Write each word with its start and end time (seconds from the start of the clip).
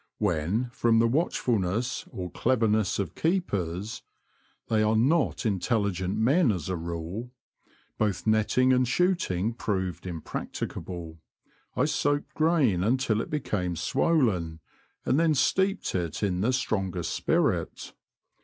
When, 0.17 0.71
from 0.71 0.97
the 0.97 1.07
watchfulness 1.07 2.05
or 2.09 2.31
cleverness 2.31 2.97
of 2.97 3.13
keepers 3.13 4.01
(they 4.67 4.81
are 4.81 4.95
not 4.95 5.45
intelligent 5.45 6.17
men 6.17 6.51
as 6.51 6.69
a 6.69 6.75
rule), 6.75 7.29
both 7.99 8.25
netting 8.25 8.73
and 8.73 8.87
shooting 8.87 9.53
proved 9.53 10.07
impracticable, 10.07 11.19
I 11.75 11.85
soaked 11.85 12.33
grain 12.33 12.83
until 12.83 13.21
it 13.21 13.29
became 13.29 13.75
swollen, 13.75 14.59
and 15.05 15.19
then 15.19 15.35
steeped 15.35 15.93
it 15.93 16.23
in 16.23 16.41
the 16.41 16.51
strongest 16.51 17.13
spirit. 17.13 17.93